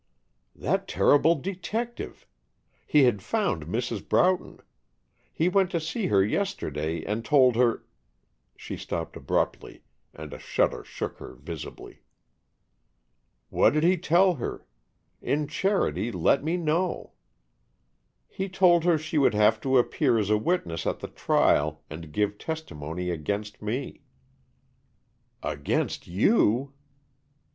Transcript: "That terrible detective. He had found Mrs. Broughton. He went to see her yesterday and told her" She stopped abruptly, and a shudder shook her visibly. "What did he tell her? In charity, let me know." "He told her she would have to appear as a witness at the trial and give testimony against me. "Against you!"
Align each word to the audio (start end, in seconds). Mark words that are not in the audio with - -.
"That 0.55 0.87
terrible 0.87 1.35
detective. 1.35 2.25
He 2.87 3.03
had 3.03 3.21
found 3.21 3.67
Mrs. 3.67 4.09
Broughton. 4.09 4.59
He 5.31 5.47
went 5.47 5.69
to 5.69 5.79
see 5.79 6.07
her 6.07 6.25
yesterday 6.25 7.03
and 7.03 7.23
told 7.23 7.55
her" 7.55 7.85
She 8.57 8.77
stopped 8.77 9.15
abruptly, 9.15 9.83
and 10.11 10.33
a 10.33 10.39
shudder 10.39 10.83
shook 10.83 11.19
her 11.19 11.35
visibly. 11.35 12.01
"What 13.51 13.73
did 13.73 13.83
he 13.83 13.95
tell 13.95 14.33
her? 14.41 14.65
In 15.21 15.47
charity, 15.47 16.11
let 16.11 16.43
me 16.43 16.57
know." 16.57 17.11
"He 18.27 18.49
told 18.49 18.83
her 18.85 18.97
she 18.97 19.19
would 19.19 19.35
have 19.35 19.61
to 19.61 19.77
appear 19.77 20.17
as 20.17 20.31
a 20.31 20.35
witness 20.39 20.87
at 20.87 20.99
the 21.01 21.09
trial 21.09 21.83
and 21.91 22.11
give 22.11 22.39
testimony 22.39 23.11
against 23.11 23.61
me. 23.61 24.01
"Against 25.43 26.07
you!" 26.07 26.73